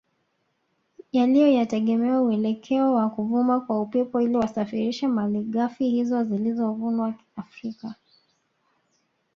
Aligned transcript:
Yaliyotegemea 1.13 2.21
uelekeo 2.21 2.93
wa 2.93 3.09
kuvuma 3.09 3.59
kwa 3.59 3.81
Upepo 3.81 4.21
ili 4.21 4.37
wasafirishe 4.37 5.07
malighafi 5.07 5.89
hizo 5.89 6.23
zilizovunwa 6.23 7.13
Afrika 7.35 7.95